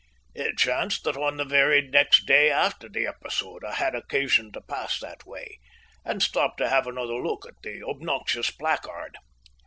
It 0.33 0.57
chanced 0.57 1.03
that 1.03 1.15
on 1.15 1.37
the 1.37 1.45
very 1.45 1.87
next 1.87 2.25
day 2.25 2.49
after 2.49 2.89
the 2.89 3.05
episode 3.05 3.63
I 3.63 3.75
had 3.75 3.93
occasion 3.93 4.51
to 4.53 4.61
pass 4.61 4.99
that 4.99 5.27
way, 5.27 5.59
and 6.03 6.23
stopped 6.23 6.57
to 6.57 6.69
have 6.69 6.87
another 6.87 7.19
look 7.21 7.45
at 7.45 7.61
the 7.61 7.83
obnoxious 7.83 8.49
placard. 8.49 9.15